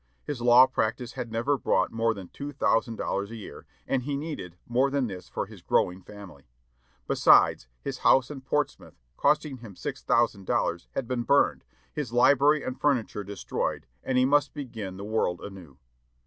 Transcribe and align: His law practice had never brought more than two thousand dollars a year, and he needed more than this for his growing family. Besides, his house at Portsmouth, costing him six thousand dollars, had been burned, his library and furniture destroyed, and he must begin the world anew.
His 0.23 0.41
law 0.41 0.65
practice 0.65 1.13
had 1.13 1.31
never 1.31 1.59
brought 1.59 1.91
more 1.91 2.15
than 2.15 2.29
two 2.29 2.51
thousand 2.51 2.95
dollars 2.95 3.29
a 3.29 3.35
year, 3.35 3.67
and 3.85 4.01
he 4.01 4.15
needed 4.17 4.57
more 4.67 4.89
than 4.89 5.05
this 5.05 5.29
for 5.29 5.45
his 5.45 5.61
growing 5.61 6.01
family. 6.01 6.45
Besides, 7.07 7.67
his 7.83 7.99
house 7.99 8.31
at 8.31 8.43
Portsmouth, 8.43 8.95
costing 9.15 9.57
him 9.57 9.75
six 9.75 10.01
thousand 10.01 10.47
dollars, 10.47 10.87
had 10.95 11.07
been 11.07 11.21
burned, 11.21 11.63
his 11.93 12.11
library 12.11 12.63
and 12.63 12.81
furniture 12.81 13.23
destroyed, 13.23 13.85
and 14.03 14.17
he 14.17 14.25
must 14.25 14.55
begin 14.55 14.97
the 14.97 15.05
world 15.05 15.39
anew. 15.39 15.77